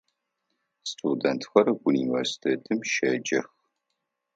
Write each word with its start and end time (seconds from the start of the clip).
Студентхэр 0.91 1.67
университетым 1.89 2.79
щеджэх. 2.91 3.47